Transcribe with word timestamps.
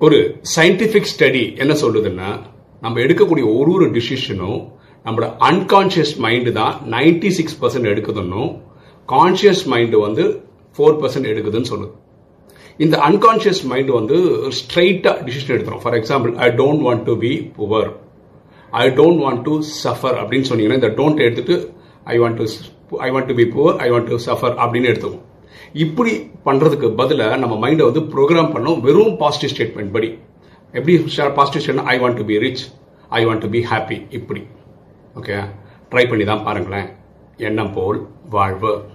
ஒரு 0.00 0.18
scientific 0.56 1.08
study 1.12 1.40
என்ன 1.62 1.72
சொல்லுதுன்னா 1.80 2.28
நம்ம 2.80 3.00
எடுக்கக்கூடிய 3.04 3.44
ஒரு 3.58 3.70
ஒரு 3.76 3.86
டிசிஷனும் 3.94 4.60
நம்மளோட 5.06 5.28
அன்கான்சியஸ் 5.48 6.12
மைண்டு 6.24 6.50
தான் 6.58 6.74
நைன்டி 6.92 7.30
சிக்ஸ் 7.38 7.56
பர்சன்ட் 7.62 7.88
எடுக்குதுன்னும் 7.92 8.50
கான்சியஸ் 9.08 9.62
மைண்டு 9.72 9.98
வந்து 10.04 10.24
ஃபோர் 10.76 10.98
பர்சன்ட் 11.00 11.28
எடுக்குதுன்னு 11.32 11.70
சொல்லுது. 11.72 11.90
இந்த 12.84 12.96
அன்கான்சியஸ் 13.08 13.62
மைண்டு 13.70 13.92
வந்து 13.98 14.18
ஸ்ட்ரைட்டாக 14.58 15.16
டிசிஷன் 15.28 15.54
எடுத்துரும். 15.56 15.82
For 15.84 15.96
example 16.00 16.34
I 16.46 16.48
don't 16.60 16.84
want 16.88 17.04
to 17.08 17.16
be 17.24 17.32
poor 17.58 17.90
I 18.70 18.86
don't 19.00 19.22
want 19.24 19.42
to 19.48 19.56
suffer 19.84 20.18
அப்படின்னு 20.22 20.50
சொன்னீங்கன்னா 20.50 20.80
இந்த 20.82 20.92
டோன்ட் 21.00 21.24
எடுத்துட்டு 21.26 21.56
I 22.14 22.18
want 22.24 22.38
to 22.42 22.46
I 23.06 23.10
want 23.16 23.30
to 23.32 23.36
be 23.40 23.46
poor 23.56 23.76
I 23.86 23.90
want 23.90 24.10
to 24.12 24.18
suffer 24.28 24.54
அப்படின்னு 24.64 24.90
எடுத்துக்கும். 24.92 25.26
இப்படி 25.72 26.30
பண்றதுக்கு 26.44 26.94
பதிலாக 26.94 27.36
நம்ம 27.36 27.68
மைண்டை 27.68 27.82
வந்து 27.82 28.00
ப்ரோக்ராம் 28.00 28.52
பண்ணோம் 28.54 28.80
வெறும் 28.80 29.16
பாசிட்டிவ் 29.16 29.52
ஸ்டேட்மெண்ட் 29.54 29.92
படி. 29.92 30.18
எப்படி 30.72 31.04
positive 31.34 31.76
statement 31.76 31.84
I 31.84 32.00
want 32.00 32.14
to 32.14 32.24
be 32.24 32.38
rich 32.38 32.70
I 33.08 33.26
want 33.26 33.38
to 33.38 33.48
be 33.48 33.66
happy 33.70 34.06
இப்படி. 34.10 34.46
ஓகே 35.20 35.44
ட்ரை 35.90 36.08
பண்ணி 36.08 36.24
தான் 36.24 36.44
பாருங்களேன். 36.44 36.88
எண்ணம் 37.36 37.72
போல் 37.72 38.06
வாழ்வு. 38.30 38.84